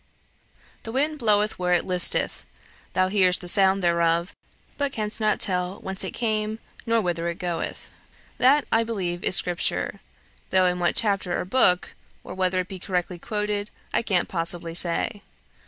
[0.81, 2.43] "'The wind bloweth where it listeth.
[2.93, 4.35] Thou hearest the sound thereof,
[4.75, 7.91] but canst not tell whence it cometh, nor whither it goeth.'
[8.39, 9.99] That, I believe, is Scripture,
[10.49, 11.93] though in what chapter or book,
[12.23, 15.21] or whether it be correctly quoted, I can't possibly say.